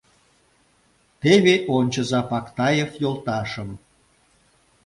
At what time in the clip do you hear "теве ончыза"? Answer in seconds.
1.21-2.21